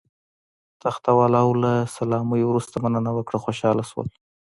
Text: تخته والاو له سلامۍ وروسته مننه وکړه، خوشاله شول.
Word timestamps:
تخته 0.81 1.09
والاو 1.19 1.49
له 1.63 1.73
سلامۍ 1.97 2.41
وروسته 2.45 2.75
مننه 2.83 3.11
وکړه، 3.15 3.37
خوشاله 3.43 3.83
شول. 3.89 4.07